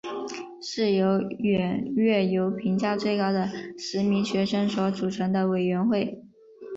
[0.63, 6.23] 是由远月内评价最高的十名学生所组成的委员会。